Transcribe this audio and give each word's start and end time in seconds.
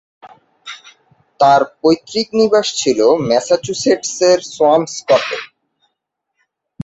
তার 1.39 1.61
পৈতৃক 1.79 2.27
নিবাস 2.39 2.67
ছিল 2.81 2.99
ম্যাসাচুসেটসের 3.29 4.39
সোয়ামস্কটে। 4.53 5.37